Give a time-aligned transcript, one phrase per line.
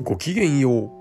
[0.00, 0.98] ごきげんよう。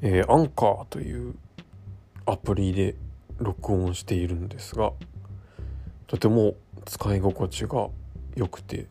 [0.00, 1.34] えー、アンカーという
[2.26, 2.94] アプリで
[3.38, 4.92] 録音しているんですが
[6.06, 6.54] とても
[6.84, 7.88] 使い心地が
[8.36, 8.86] 良くて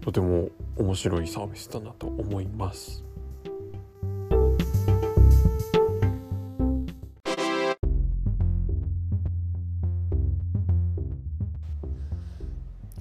[0.00, 3.04] とても面白いサービスだなと思います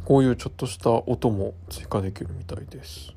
[0.05, 3.13] こういうちょっとした音も追加できるみたいです。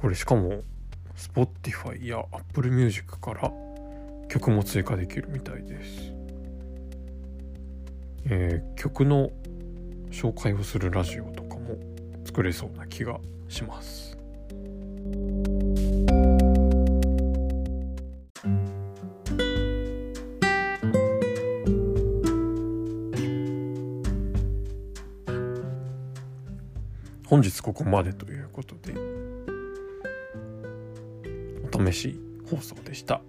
[0.00, 0.64] これしかも
[1.14, 3.52] Spotify や Apple Music から
[4.28, 6.12] 曲も追加できるみたいです、
[8.24, 9.30] えー、曲の
[10.10, 11.78] 紹介をするラジオとかも
[12.24, 14.21] 作れそうな気がします。
[27.32, 28.92] 本日ここまでということで
[31.72, 33.22] お試し放送でした。